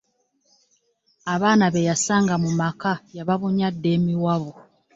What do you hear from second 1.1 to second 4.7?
Abaana be yasanga mu maka yababunya dda emiwabo.